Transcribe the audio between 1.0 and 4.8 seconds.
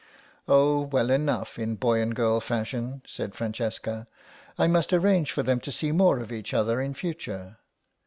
enough in boy and girl fashion," said Francesca. "I